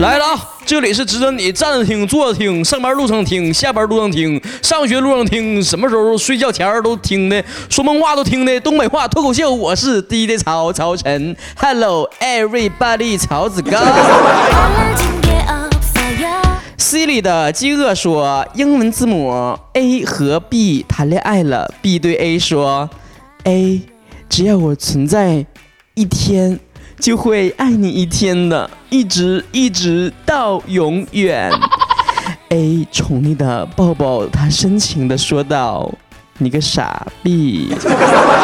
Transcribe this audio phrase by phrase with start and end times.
[0.00, 0.48] 来了啊！
[0.64, 9.52] 这里是值得你站着听、坐着听、上班路上听、下班路上听、上学路上听，什么时候睡觉前都听的，说梦话都听的东北话脱口秀。
[9.52, 13.78] 我是 DJ 曹曹晨，Hello everybody，曹子高。
[16.78, 22.88] C 里的饥饿说，英文字母 A 和 B 谈恋爱了，B 对 A 说
[23.44, 23.82] ，A，
[24.30, 25.44] 只要我存在
[25.92, 26.58] 一天。
[27.00, 31.50] 就会爱你一天的，一直一直到永远。
[32.50, 35.90] A 宠溺的抱抱他，深情的说道
[36.36, 37.74] ：“你个傻逼！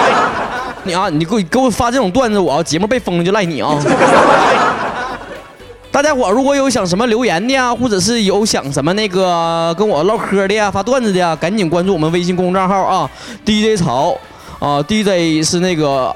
[0.85, 3.79] 你啊，你给我给我发这种段子，我要节目被封了就赖你啊！”
[5.93, 13.11] 大家伙如果有想什么留言的呀，或者是有想什么那个跟我唠嗑的呀，发段子的呀，赶紧关注我们微信公众账号啊
[13.45, 14.17] ，DJ 曹。
[14.59, 16.15] 啊，DJ 是那个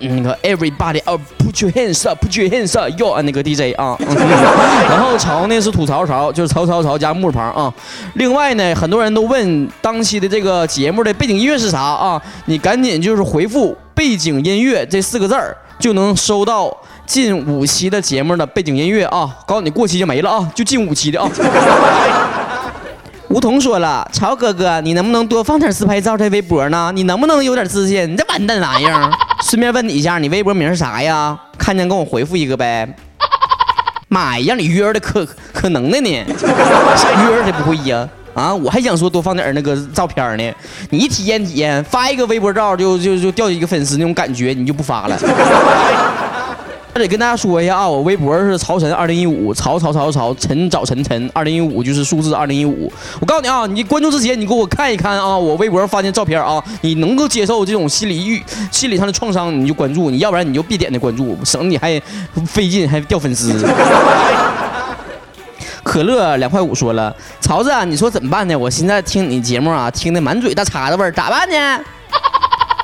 [0.00, 3.96] 那个 Everybody，哦，Put your hands up，Put your hands up，Yo 啊，那个 DJ 啊，
[4.90, 7.72] 然后曹呢是吐槽曹，就是曹曹曹加木字旁啊。
[8.14, 12.20] 另外呢，很多人都问当期的这个节目的背景音乐是啥啊？
[12.46, 16.76] 你赶紧就是回复背景音乐这四个字儿，就能收到
[17.06, 19.36] 近五期的节目的背景音乐啊。
[19.46, 21.30] 告诉你过期就没了啊，就近五期的啊。
[23.28, 26.90] 梧桐说了：“曹哥哥，你能不能多放点自拍照在微博呢？
[26.94, 28.10] 你能不能有点自信？
[28.10, 29.10] 你这完蛋玩意儿！
[29.44, 31.38] 顺便问你一下，你微博名是啥呀？
[31.58, 32.88] 看见跟我回复一个呗。
[34.08, 38.08] 妈呀，让你约的可可能的呢，约谁不会呀？
[38.32, 40.54] 啊，我还想说多放点那个照片呢。
[40.88, 45.18] 你体验体验，发一个微博照就就就掉一个粉丝那种感觉，你就不发了。”
[46.98, 52.92] 得跟大家说一下啊，我微博是曹晨二零一五，曹曹曹曹晨早晨晨二零一五就是数字二零一五。
[53.20, 62.00] 我告诉你啊，你关注之前你给我看一看啊，我微博发的照片啊，你能够接受这种心理欲、心理上的创伤，你就关注；你要不然你就别点那关注，省得你还
[62.46, 63.64] 费劲还掉粉丝。
[65.84, 68.54] 可乐两块五说了，曹子，你说怎么办呢？
[68.54, 71.84] 我现在听你节目啊，听的满嘴大碴子味儿，咋办呢？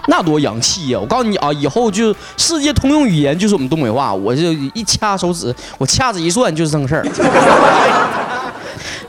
[0.06, 0.98] 那多洋气呀！
[1.00, 4.12] 我告诉你啊，以后就世界通用语言就是我们东北话。
[4.12, 7.04] 我就一掐手指，我掐指一算就是正事儿。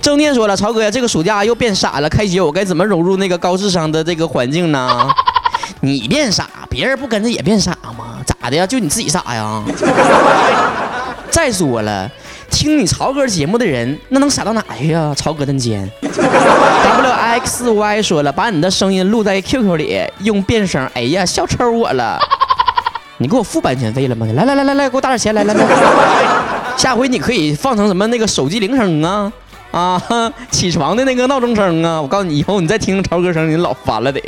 [0.01, 5.09] 正念说了，曹哥呀，这个暑假又变傻了，开学我该怎么融入那个高智商的这个环境呢？
[5.81, 8.19] 你变傻，别人不跟着也变傻吗？
[8.25, 8.66] 咋的呀？
[8.66, 9.61] 就你自己傻呀？
[11.29, 12.09] 再说了。
[12.50, 15.13] 听你曹哥节目的人，那能傻到哪去呀？
[15.17, 15.89] 曹哥的尖。
[16.01, 16.11] W
[17.35, 20.90] X Y 说了，把你的声音录在 QQ 里，用变声。
[20.94, 22.18] 哎呀，笑抽我了！
[23.19, 24.25] 你给我付版权费了吗？
[24.34, 25.35] 来来来来来，给我打点钱！
[25.35, 25.66] 来来来，
[26.78, 29.29] 下回你可以放成什么那个手机铃声啊？
[29.75, 30.01] 啊，
[30.49, 32.01] 起床的那个闹钟声啊！
[32.01, 34.21] 我告诉你，以后你再听超歌声，你老烦了得。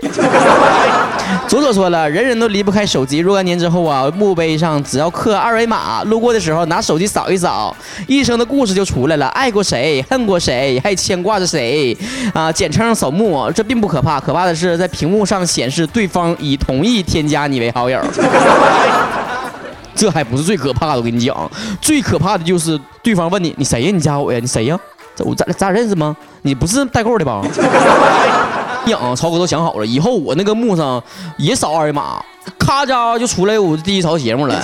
[1.48, 3.20] 左左说了，人人都离不开手机。
[3.20, 7.74] 若干年之后啊，墓碑上只要刻二维码，路过的时候拿手机扫一扫，
[8.08, 9.28] 一生的故事就出来了。
[9.28, 11.98] 爱过谁，恨过谁，还牵挂着谁？
[12.34, 17.98] 啊，简称扫墓，这并不可怕，可怕的是在屏幕上显示对方已同意添加你为好友。
[19.96, 21.50] 这还不是最可怕的，我跟你讲，
[21.82, 23.92] 最可怕的就是对方问你，你谁呀？
[23.94, 24.40] 你加我呀？
[24.42, 24.78] 你谁呀？
[25.20, 26.16] 我咱咱认识吗？
[26.44, 27.42] 你不是代购的吧？
[28.88, 31.02] 养曹哥都想好了，以后我那个墓上
[31.38, 32.24] 也扫二维码，
[32.58, 34.56] 咔家就出来我第一槽节目了。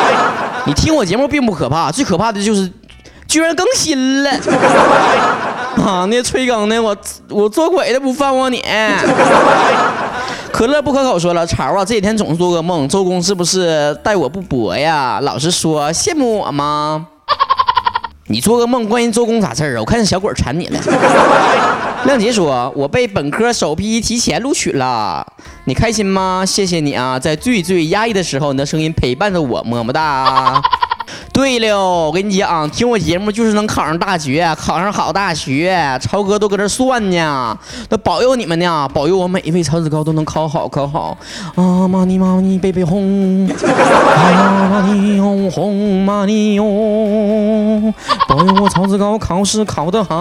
[0.66, 2.70] 你听我节目并不可怕，最可怕的就是
[3.26, 4.30] 居然更新了。
[5.82, 6.96] 啊，那催更的我
[7.30, 8.62] 我做鬼都不放过你。
[10.52, 15.20] 可乐不可口说了，潮啊，这几天总是做噩梦，周公是不是待我不薄呀？
[15.22, 17.06] 老实说，羡慕我吗？
[18.28, 19.80] 你做个梦，关于做工啥事儿啊？
[19.80, 20.80] 我看见小鬼缠你了。
[22.06, 25.26] 亮杰说：“我被本科首批提前录取了，
[25.64, 26.44] 你开心吗？
[26.46, 30.60] 谢谢你啊，在最最压抑的时候，你的声音陪伴着我，么么哒。”
[31.34, 35.76] 对了，我跟你讲，听我节目就是能考上大学，考上好大学。
[36.00, 37.58] 超哥都搁这算呢，
[37.88, 41.18] 都保佑你们呢，保佑我每一位曹子高都能考好，考好。
[41.56, 46.62] 啊玛尼玛尼贝贝哄，啊玛尼哄哄玛尼哟，
[48.28, 50.14] 保佑我曹子高考试考得好。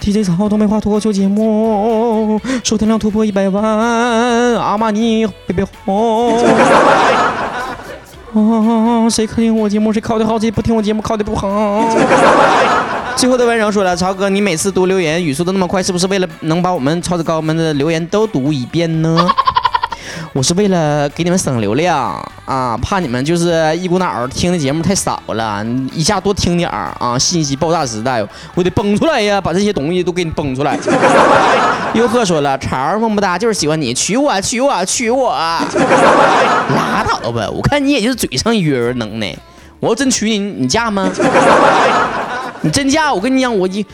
[0.00, 3.62] DJ 曹东北话脱口秀节目收听量突破一百万，
[4.56, 6.36] 阿玛尼贝贝哄。
[8.40, 9.08] 啊！
[9.08, 11.88] 谁听我节目谁考的好，谁不听我节目考的不好。
[13.16, 19.16] 最后的温柔说了：“曹哥，你每次读留言语速都那么快，是不是为了能把我们超子高们的留言都读一遍呢？”
[20.32, 27.18] 我是为了给你们省流量啊，怕你们就是一股脑儿听的节目太少了，一下多听点儿啊！
[27.18, 30.78] 信息爆炸时代，我得崩出来呀，把这些东西都给你崩出来。
[31.94, 37.48] 优鹤说了，潮儿么么哒，就是喜欢你，娶我，娶我，娶我，拉倒吧！
[37.50, 39.36] 我看你也就是嘴上一约能耐，
[39.80, 41.10] 我要真娶你，你嫁吗？
[42.62, 43.84] 你真嫁，我跟你讲，我一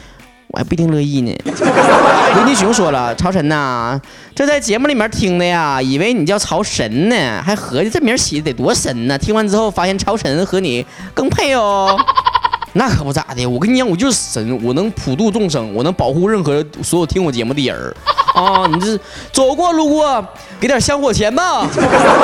[0.52, 1.34] 我还不一定乐意呢。
[1.44, 3.98] 维尼熊说了，朝晨呐，
[4.34, 9.16] 这在节目里面听的呀，以为你叫朝神呢，还合计这名起的得多神呢。
[9.16, 10.84] 听完之后发现朝晨和你
[11.14, 11.98] 更配哦。
[12.74, 17.94] 那可不咋的，我跟你讲，我就是神，我能普度众生，我能保护任何所有听我节目的人儿
[18.34, 18.66] 啊！
[18.72, 18.98] 你这
[19.32, 20.24] 走过路过，
[20.60, 21.66] 给点香火钱吧。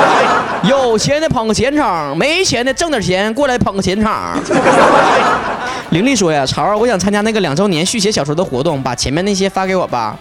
[0.63, 4.37] 有钱的捧个钱场，没钱的挣点钱过来捧个钱场。
[5.91, 10.15] 玲丽说呀，潮儿，我想参加那个两周年续写小说的活动，把前面那些发给我吧。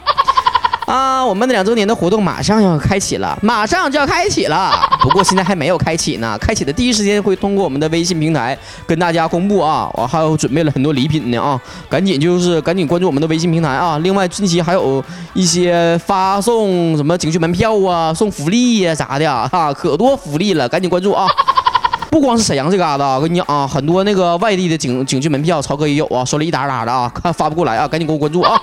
[0.89, 4.73] 啊，我们的两周年的活动马上要开启了，马上就要开启了。
[5.03, 8.57] 不过现在还没有开启呢，开启的第一时间会通过我们的微信平台
[8.87, 9.91] 跟大家公布啊。
[9.93, 13.99] 我还有准备了很多礼品呢啊，赶紧就是赶紧关注我们的微信平台啊。
[13.99, 15.05] 另外近期还有
[15.35, 21.27] 一些发送什么景区门票啊，送福利呀啥的啊，可多福利了，赶紧关注啊。
[22.11, 28.59] 不光是沈阳这嘎达，我跟你讲啊，很多那个外地的景景区门票，曹哥也有啊，手里一沓沓的啊，看发不过来啊，赶紧给我关注啊。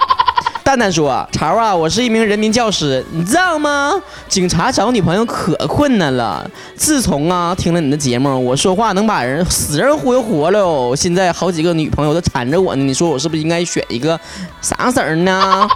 [0.65, 3.93] 蛋蛋说：“潮啊，我是一名人民教师，你知道吗？
[4.27, 6.49] 警察找女朋友可困难了。
[6.75, 10.95] 自从啊听了你的节目，我说话能把人死人忽悠活了。
[10.95, 12.83] 现在好几个女朋友都缠着我呢。
[12.83, 14.19] 你说我是不是应该选一个
[14.59, 15.69] 啥色儿呢？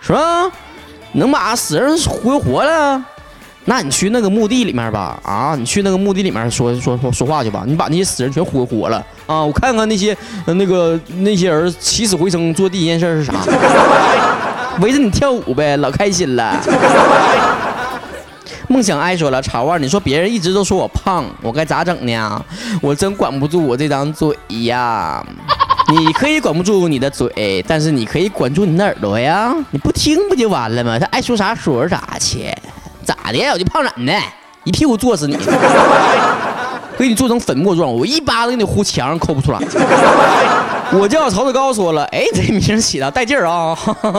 [0.00, 0.48] 是吧？
[1.14, 3.04] 能把死人忽悠活了？
[3.66, 7.62] 那你去那个墓地里面吧，啊，你去那个墓地里面说说说说话去吧。
[7.66, 9.44] 你把那些死人全活活了啊！
[9.44, 10.16] 我看看那些
[10.46, 13.34] 那个那些人起死回生做第一件事是啥？”
[14.80, 16.58] 围着你跳舞呗，老开心了。
[18.66, 22.42] 梦想爱说了，潮啊，你说别人一直都说我胖，我该咋整呢？
[22.80, 24.34] 我真管不住我这张嘴
[24.64, 25.22] 呀。
[25.92, 29.52] 你可以管不住你的嘴，但是你可以管住你的耳朵呀。
[29.70, 30.98] 你不听不就完了吗？
[30.98, 32.54] 他爱说啥说啥去，
[33.30, 33.52] 咋的？
[33.52, 34.12] 我就胖懒的，
[34.64, 35.38] 一屁股坐死你。
[36.98, 39.58] 给你做成粉末状，我一巴子给你呼墙上抠不出来。
[40.92, 43.74] 我叫曹子高，说了，哎，这名起的带劲儿啊！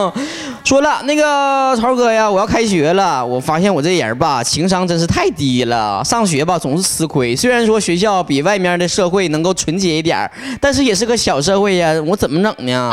[0.64, 7.36] 说了那个曹哥呀，我要开学了，我发现我这人吧，情商真是太低了，上学吧总是吃亏。
[7.36, 10.28] 虽然说学校比外面的社会能够纯洁一点
[10.60, 12.92] 但是也是个小社会呀，我怎么整呢？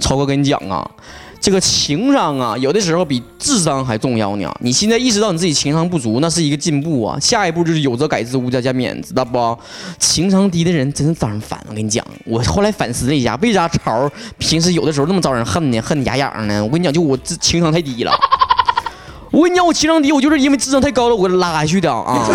[0.00, 0.84] 曹哥跟你讲啊。
[1.46, 4.52] 这个情商啊，有的时候比智商还重要呢。
[4.58, 7.16] 你现在意识到你自己情商不足，那是一个进步啊。
[7.20, 9.56] 下一步就是有则改之，无则加勉，知道不？
[9.96, 11.56] 情商低的人真是招人烦。
[11.68, 15.80] 我跟你讲，我后来反思了一下，为啥曹平时有的时候那么招人恨呢？
[15.80, 16.60] 恨牙痒呢？
[16.64, 18.12] 我跟你讲，就我这情商太低了。
[19.30, 22.28] 我跟你讲，我情商低，我就是因为智商太高了，我给拉下去的啊。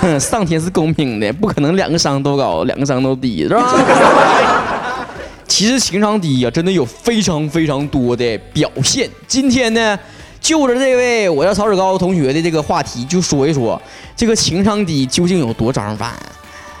[0.00, 3.72] 哼， 上天是公平的，不可能两个商都高，两个商都低，是吧？
[5.56, 9.08] 其实情商低呀，真的有非常非常多的表现。
[9.28, 9.96] 今天呢，
[10.40, 13.80] 就着这位我叫曹志高同学的这个话题，就说一说
[14.16, 16.12] 这个情商低究竟有多招人烦，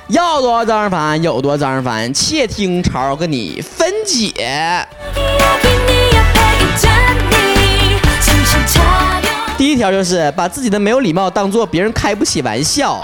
[0.08, 2.12] 要多招人烦有多招人烦。
[2.12, 4.84] 且听曹跟你分解。
[9.56, 13.00] 第一条就是把自己的没有礼貌当做别人开不起玩笑。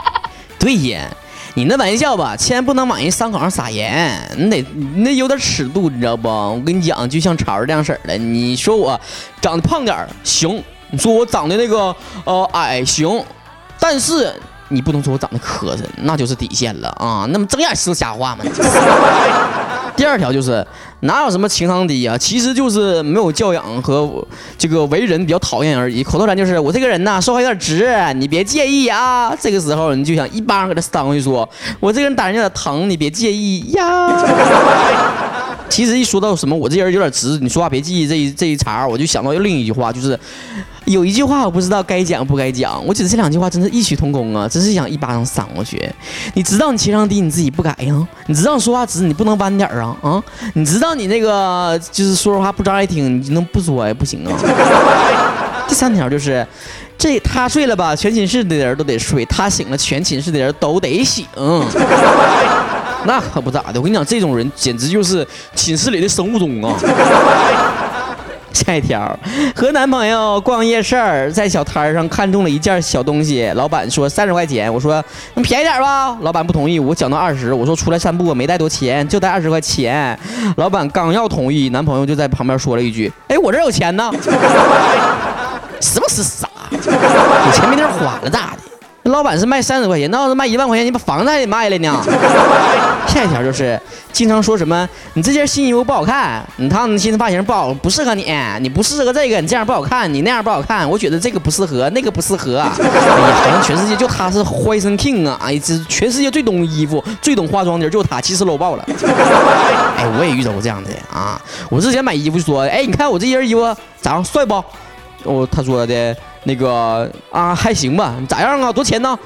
[0.58, 1.06] 对呀。
[1.54, 6.28] 你那玩笑吧，千万不能往人伤口上撒盐，你得你得有点尺度，你知道不？
[6.28, 8.98] 我跟你讲，就像潮儿这样式儿的，你说我
[9.40, 13.22] 长得胖点儿行，你说我长得那个呃矮行，
[13.78, 14.32] 但是
[14.70, 17.26] 你不能说我长得磕碜，那就是底线了啊！
[17.30, 18.44] 那么睁眼说瞎话吗？
[19.96, 20.66] 第二条就是
[21.00, 24.08] 哪有什么情商低啊，其实就是没有教养和
[24.56, 26.02] 这个为人比较讨厌而已。
[26.02, 29.36] 口头禅就是我这个人呐说话有点直，你别介意啊。
[29.38, 31.46] 这个时候你就想一巴掌给他扇过去，说
[31.80, 34.08] 我这个人打人有点疼，你别介意呀。
[35.70, 40.18] 其实一说到什么我这人有点直，你说话别介意这一这一茬，我就想到另一句话，就是
[40.84, 45.80] 有一句话我不知道该讲不该讲，我觉得这两句话真是异曲同工啊，真是想一巴掌扇过去。
[46.34, 48.08] 你知道你情商低你自己不改呀？
[48.26, 50.22] 你知道你说话直你不能弯点啊啊？
[50.54, 53.94] 你知道你那个就是说说话不招爱听，你能不说呀？
[53.94, 54.36] 不行啊。
[55.68, 56.44] 第三条就是，
[56.98, 61.24] 这他睡了吧，全寝室的人都得睡；他醒了，全寝室的人都得醒。
[63.06, 66.74] 那可不咋的，我跟你讲，这种人简直就是寝室里的生物钟啊！
[68.52, 69.18] 下一条，
[69.54, 70.96] 和男朋友逛夜市，
[71.32, 75.02] 在小摊上看中了一件小东西，老板说三十块钱，我说
[75.34, 80.18] 能便宜点吧，老板不同意，我讲到二十，我说出来散步没带多钱，就带二十块钱，
[80.56, 84.10] 老板刚要同意，男朋友就在旁边说了一句，哎，我这有钱呢，
[85.80, 86.48] 是不是傻？
[86.72, 86.78] 有
[87.52, 88.69] 钱没地儿花了咋的？
[89.10, 92.02] 老板是卖三十块钱，那要是卖一万块钱，你把房子还得卖了呢。
[93.06, 93.80] 下一条就是
[94.12, 102.58] 经常说什么你这件新衣服不好看，你烫的新的发型不好不适合你，你不适合这个，你这样不好看，你那样不好看，我觉得这个不适合，那个不适合。
[102.60, 102.72] 哎呀，
[103.42, 105.38] 好像全世界就他是 fashion king 啊！
[105.42, 108.84] 哎，这全世界最懂衣服、最懂化妆的人就是他，其实 low 爆了。
[109.96, 111.40] 哎，我也遇到过这样的啊！
[111.68, 113.62] 我之前买衣服说，哎，你看我这件衣服
[114.00, 114.62] 咋样，帅不？
[115.24, 118.14] 我他说的那个啊，还行吧？
[118.28, 118.72] 咋样啊？
[118.72, 119.18] 多钱呢？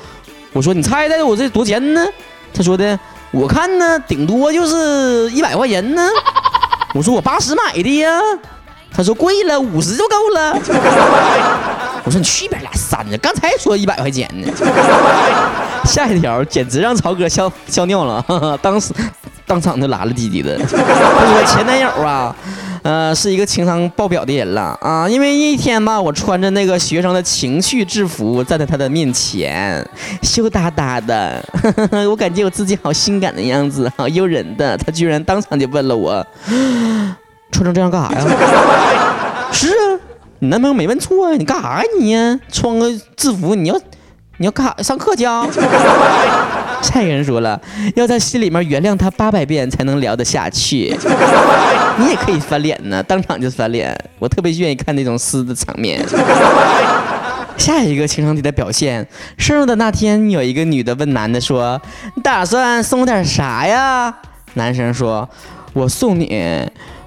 [0.52, 2.06] 我说你猜猜我这多钱呢？
[2.52, 2.98] 他说的。
[3.32, 6.08] 我看呢，顶多就是一百块钱呢。
[6.94, 8.20] 我说我八十买的呀。
[8.92, 10.56] 他说贵了，五十就够了。
[12.04, 13.18] 我说你去边拉三呢？
[13.18, 14.46] 刚才说一百块钱呢。
[15.84, 18.24] 下一条简直让曹哥笑笑尿了，
[18.62, 18.94] 当时
[19.46, 20.58] 当场就拉了滴滴的。
[20.64, 22.34] 他说前男友啊。
[22.84, 25.08] 呃，是一个情商爆表的人了啊！
[25.08, 29.82] 因为一天吧，我穿着那个学生的情趣制服站在他的面前，
[30.20, 31.42] 羞答答的，
[32.06, 34.76] 我感觉我自己好性感的样子，好诱人的。
[34.76, 36.22] 他居然当场就问了我，
[37.50, 39.48] 穿成这样干啥呀？
[39.50, 39.96] 是啊，
[40.40, 42.14] 你男朋友没问错呀，你干啥呀你？
[42.52, 43.80] 穿个制服，你要
[44.36, 44.82] 你要干啥？
[44.82, 45.48] 上课去啊？
[46.84, 47.60] 下一个人说了，
[47.96, 50.94] 要在心里面原谅他八百遍才能聊得下去。
[51.98, 53.96] 你也可以翻脸呢，当场就翻脸。
[54.18, 56.04] 我特别愿意看那种撕的场面。
[57.56, 59.06] 下一个情商低的表现，
[59.38, 61.80] 生日的那天，有一个女的问男的说
[62.14, 64.14] ：“你打算送我点啥呀？”
[64.54, 65.28] 男生说
[65.72, 66.28] ：“我送你。”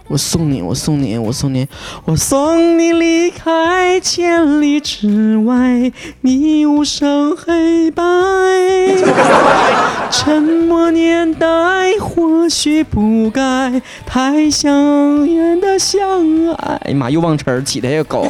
[0.07, 1.67] 我送你，我送你，我送你，
[2.05, 8.03] 我送你离开千里之外，你无声黑白。
[10.09, 11.47] 沉默年代
[11.99, 15.99] 或许不该太想远的相
[16.53, 16.79] 爱。
[16.85, 18.25] 哎呀妈，又忘词儿，起的也高。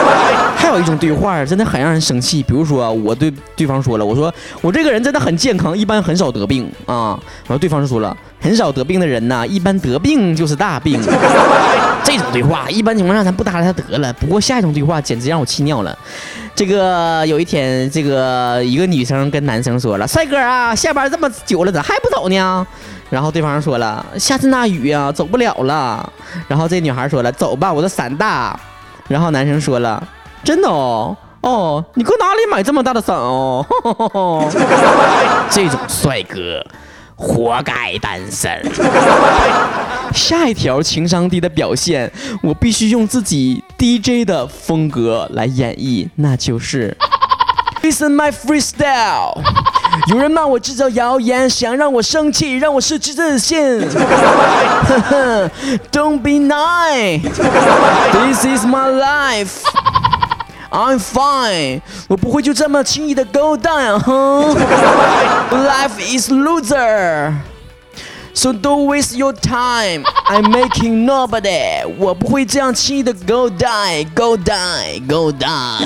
[0.54, 7.18] 还有一种对话真的很让人生气，比如说我对对方说了，我说我这个人真的很健康，一般很少得病啊。
[7.46, 8.14] 然后对方就说了。
[8.42, 11.00] 很少得病的人呐，一般得病就是大病。
[12.04, 14.12] 这种对话，一般情况下咱不搭理他得了。
[14.14, 15.96] 不过下一种对话简直让我气尿了。
[16.54, 22.66] 这个有一天，这个一个女生跟男生说了：“帅哥啊，下班这么久了，咋还不走呢？”
[23.08, 26.12] 然后对方说了：“下次那雨呀，走不了了。”
[26.48, 28.58] 然后这女孩说了：“走吧，我的伞大。”
[29.08, 30.02] 然后男生说了
[30.42, 33.64] ：“真的哦，哦，你搁哪里买这么大的伞哦？”
[35.48, 36.64] 这种帅哥。
[37.16, 38.60] 活该单身。
[40.14, 42.10] 下一条情商低的表现，
[42.42, 46.96] 我必须用自己 DJ 的风格来演绎，那就是
[47.82, 49.40] Listen my freestyle。
[50.08, 53.58] 有人骂我制造谣言，想让我生气，让我失去自信。
[55.90, 57.20] Don't be nice.
[58.12, 59.62] This is my life.
[60.72, 64.56] I'm fine，我不会就这么轻易的 go down，哼。
[65.50, 70.04] Life is loser，so don't waste your time.
[70.30, 75.84] I'm making nobody，我不会这样轻易的 go die，go die，go die。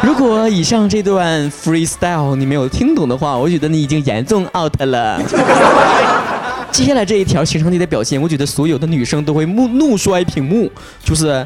[0.00, 5.20] 如果以上这段 freestyle 你没有听懂的话，我觉得你已经严重 out 了。
[6.70, 10.70] 接下来这一条情商低的表现，我觉得所有的女生都会怒怒摔屏幕，
[11.02, 11.44] 就是。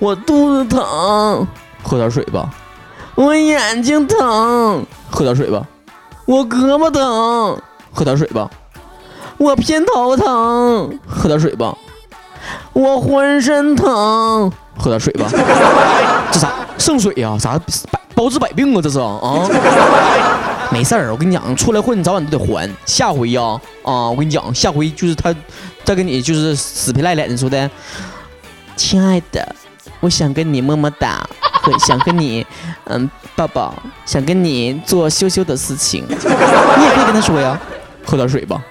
[0.00, 1.46] 我肚子疼，
[1.82, 2.48] 喝点水吧。
[3.14, 5.62] 我眼睛疼，喝点水吧。
[6.24, 7.60] 我胳膊疼，
[7.92, 8.50] 喝点水吧。
[9.36, 11.76] 我偏头疼，喝点水吧。
[12.72, 15.26] 我浑身疼，喝点水吧。
[16.32, 16.50] 这啥？
[16.78, 17.36] 圣水呀？
[17.38, 17.58] 啥
[17.90, 18.80] 百包治百病啊？
[18.80, 19.46] 这是啊？
[20.72, 22.70] 没事儿，我跟你讲，出来混早晚都得还。
[22.86, 23.42] 下回呀，
[23.82, 25.34] 啊，我跟你讲，下回就是他
[25.84, 27.70] 再跟你就是死皮赖脸的说的，
[28.76, 29.54] 亲爱的。
[29.98, 31.28] 我想跟你么么哒，
[31.80, 32.46] 想跟你，
[32.86, 33.74] 嗯，抱抱，
[34.06, 36.04] 想跟你做羞羞的事情。
[36.08, 37.58] 你也可以跟他说呀，
[38.06, 38.62] 喝点水吧，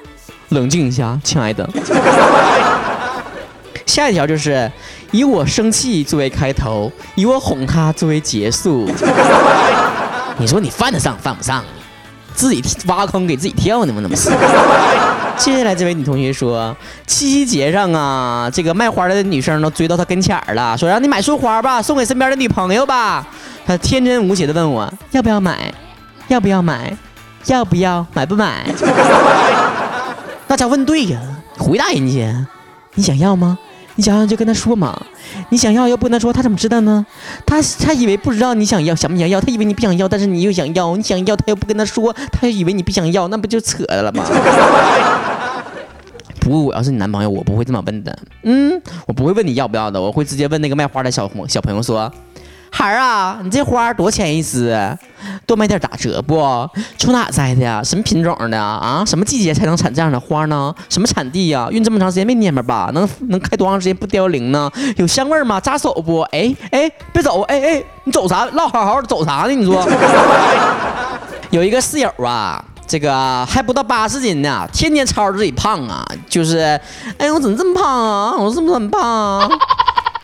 [0.50, 1.70] 冷静一下，亲爱的。
[3.86, 4.72] 下一条就是
[5.12, 8.90] 以我生气作为开头，以我哄他作为结束。
[10.38, 11.64] 你说你犯得上犯不上？
[12.40, 14.00] 自己挖坑给自己跳呢吗？
[14.02, 14.30] 那不是。
[15.36, 16.74] 接下来这位女同学说，
[17.06, 23.28] 七夕节上啊，这个卖花的女生都追到他跟前儿了，说让你买束花吧，送给身边的女朋友吧。
[23.66, 25.74] 他天真无邪的问我要不要买，
[26.30, 26.96] 要不要买，
[27.48, 28.66] 要不要买不买？
[30.48, 31.20] 那家问对呀，
[31.58, 32.48] 回答人家，
[32.94, 33.58] 你想要吗？
[34.00, 34.98] 你想想就跟他说嘛，
[35.50, 37.06] 你想要又不跟他说，他怎么知道呢？
[37.46, 44.24] 他他以为不知道你想要想不想要，他以为你不想要，但是你又想要，你想要他又不跟他说，他以为你不想要，那不就扯了吗？
[46.40, 48.18] 不过我要是你男朋友，我不会这么问的。
[48.44, 52.10] 嗯，我不会问你要不要的，我会直接问那个卖花的小小朋友说
[52.72, 54.98] ：“孩儿啊，你这花多钱一支？
[55.46, 56.38] 多买点打折不？
[56.98, 57.82] 从哪摘的呀？
[57.84, 59.04] 什么品种的啊？
[59.06, 60.74] 什么季节才能产这样的花呢？
[60.88, 61.68] 什么产地呀？
[61.72, 62.90] 运这么长时间没蔫巴吧？
[62.94, 64.72] 能能开多长时间不凋零呢？
[64.98, 65.60] 有香味吗？
[65.60, 66.22] 扎手不？
[66.32, 67.42] 哎哎，别走！
[67.44, 68.46] 哎哎，你走啥？
[68.54, 69.50] 唠好好的走啥呢？
[69.50, 69.86] 你说。
[71.50, 76.80] 有一个室友啊，这个还不到八十斤呢，天天吵着自己胖啊，就是，
[77.18, 78.36] 哎，我怎么这么胖啊？
[78.38, 79.50] 我是不是很胖啊？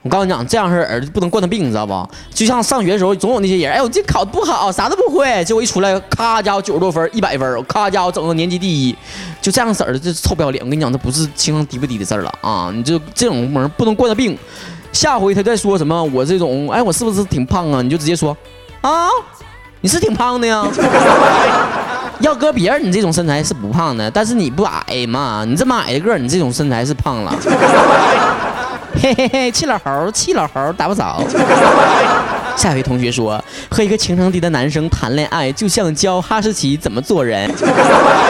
[0.05, 2.07] 我告诉你讲，这样式儿不能惯他病，你知道不？
[2.31, 8.95] 就像上学的时候，总有那些人，哎，我这考的不好，啥都不会，结果一出来，咔家伙九十多分，一百分，咔家伙整个年级第一，
[9.41, 10.63] 就这样式儿的，这臭不要脸！
[10.63, 12.69] 我跟你讲，这不是情商低不低的事儿了啊！
[12.71, 14.37] 你就这种门不能惯他病，
[14.91, 17.81] 下回他再说什么我这种，哎，我是不是挺胖啊？
[17.81, 18.37] 你就直接说，
[18.81, 19.09] 啊，
[19.81, 20.63] 你是挺胖的呀。
[22.21, 27.33] 要搁别人，你这种身材是不胖的，但是你不矮嘛，你这么矮的个，你这种身材是胖了。
[29.05, 31.21] 嘿嘿嘿，气老猴，气老猴，打不着。
[32.55, 37.47] 下一位同学说，和一个情商低的男生谈恋爱，就像教哈士奇怎么做人。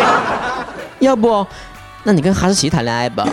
[1.00, 1.48] 要不，
[2.03, 3.25] 那你跟哈士奇谈恋爱吧。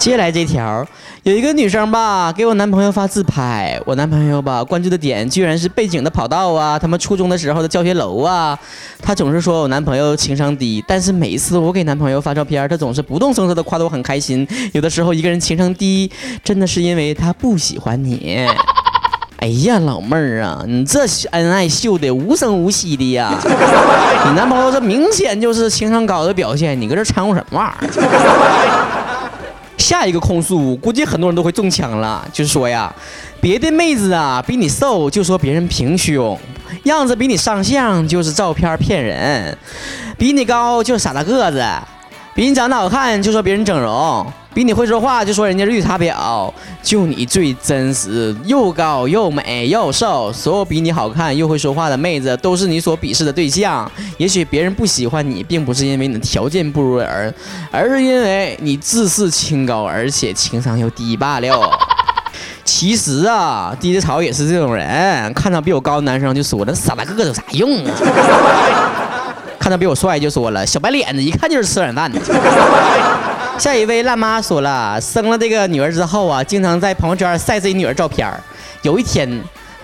[0.00, 0.82] 接下来这条，
[1.24, 8.58] 有一个女生吧，给我男朋友发自拍，我男朋友吧关注的点居然是背景的跑道啊，他们初中的时候的教学楼啊。
[9.02, 14.48] 他总是说我男朋友情商低，但是每一次我给男朋友发照片，他总是不动声色的夸得我很开心。
[14.72, 16.10] 有的时候一个人情商低，
[16.42, 18.48] 真的是因为他不喜欢你。
[19.36, 21.00] 哎呀，老妹儿啊，你这
[21.32, 23.34] 恩爱秀的无声无息的呀，
[24.24, 29.06] 你男朋友这明显就是情商高的表现，你搁这掺和什么玩意儿？
[29.90, 32.24] 下一个控诉，估计很多人都会中枪了。
[32.32, 32.94] 就是说呀，
[33.40, 36.38] 别的妹子啊比你瘦，就说别人平胸；
[36.84, 39.52] 样子比你上相，就是照片骗人；
[40.16, 41.60] 比你高，就是傻大个子。
[42.34, 46.52] 比你长得好看，就说别人整容；比你会说话，就说人家绿茶婊。
[46.82, 53.90] 就你最真实，又高又美又瘦，所有比你好看又会说话的妹子，都是你所鄙视的对象。
[54.16, 57.34] 也许别人不喜欢你，并不是因为你的条件不如人，
[57.70, 61.78] 而是因为你自视清高，而且情商又低罢了。
[62.64, 67.92] 其实啊，低着草也是这种人，看到比我高的男生就说：“那傻大个有啥用啊？”
[69.60, 72.18] 看到比我帅就说了，小白脸子一看就是吃软饭的。
[73.58, 78.26] 下一位烂妈说了，生了这个女儿之后啊，经常在朋友圈晒自己女儿照片
[78.80, 79.30] 有一天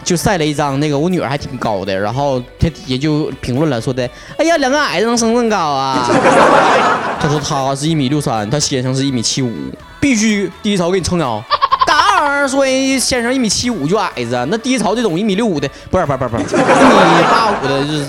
[0.02, 4.08] 就晒了一张那个我女儿还挺高的，然后她底下就评论了，说的，
[4.38, 6.08] 哎呀，两个矮子能生这么高啊？
[7.20, 9.52] 她说她是一米六三，她先生是一米七五，
[10.00, 11.44] 必须低潮给你撑腰。
[11.86, 12.64] 大儿说
[12.98, 18.06] 先生一米七五就矮子，那低潮这种一米六五的，不是不是不是不是一米八五的，就是。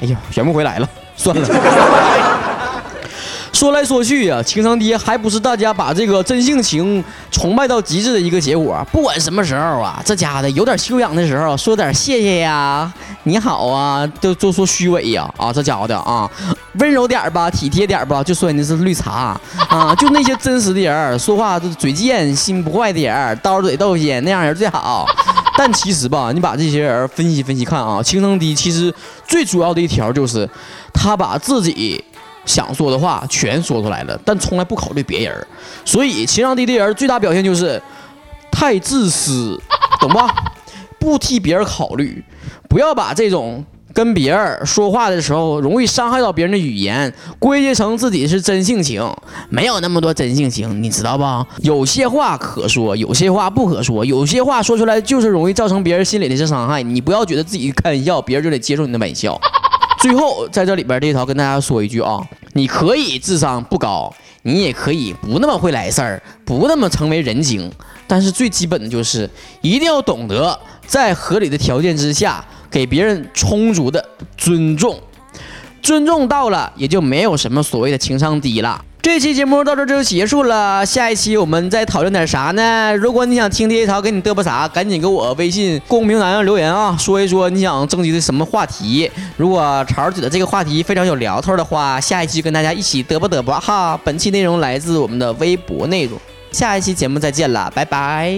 [0.00, 0.88] 哎呀，圆不回来了，
[1.18, 1.46] 算了。
[3.50, 8.86] 说来说去呀，情商低还不是大家把这个真性情崇拜到极致的一个结果。
[8.92, 12.92] 不管什么时候啊，这家伙的有点修养的时候，说点谢谢呀、
[13.24, 16.30] 你好啊，都都说虚伪呀啊，这家伙的啊，
[16.74, 19.36] 温柔点吧，体贴点吧，就说人家是绿茶
[19.68, 19.92] 啊。
[19.96, 25.04] 就那些真实的人，说话嘴贱心不坏的人，刀嘴豆腐那样人最好。
[25.58, 28.94] 但其实吧，你把这些人分析分析看啊，情商低其实
[29.26, 30.48] 最主要的一条就是，
[30.94, 32.04] 他把自己
[32.44, 35.46] 想说的话全说出来了，但从来不考虑别人。
[35.84, 37.82] 所以情商低的人最大表现就是
[38.52, 39.60] 太自私，
[40.00, 40.32] 懂吧？
[41.00, 42.24] 不替别人考虑，
[42.68, 43.66] 不要把这种。
[43.94, 49.02] 跟别人说话的时候，容易伤害到别人的语言，归结成自己是真性情，
[49.48, 51.44] 没有那么多真性情，你知道吧？
[51.62, 56.82] 有些话可说，有些话不可说，有些话说出来就是容易造成别人心里的一些伤害。
[56.82, 59.40] 你不要觉得自己开玩笑，别人就得接受你的玩笑。
[59.98, 62.20] 最后，在这里边这一条跟大家说一句啊，
[62.52, 67.68] 你可以智商不高，你也可以不那么会来事儿，不那么成为人精，
[68.06, 69.28] 但是最基本的就是
[69.60, 72.44] 一定要懂得在合理的条件之下。
[72.70, 74.04] 给别人充足的
[74.36, 74.98] 尊重，
[75.82, 78.84] 尊重到了，也就没有什么所谓的情商低了。
[79.00, 82.94] 这期节目到这就结束了，下一期我们再讨论点啥呢？
[82.96, 89.10] 如果你想听这一条，给你嘚啵啥，赶紧给我微信公屏栏上留言啊，说一说你想征集的什么话题。
[89.36, 93.98] 如果潮觉得这个话题非常有聊头的话，下一期跟大家一起嘚啵嘚啵哈。
[94.04, 96.18] 本期内容来自我们的微博内容，
[96.50, 98.36] 下一期节目再见了，拜拜。